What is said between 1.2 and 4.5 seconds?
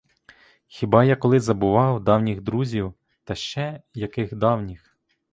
забував давніх друзів, та ще яких